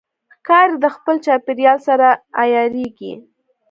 ښکاري 0.35 0.75
د 0.83 0.85
خپل 0.95 1.15
چاپېریال 1.25 1.77
سره 1.87 2.07
عیارېږي. 2.41 3.13